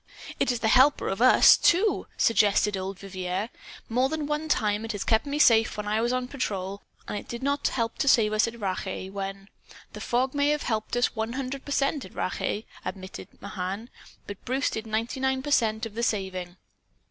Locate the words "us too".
1.21-2.07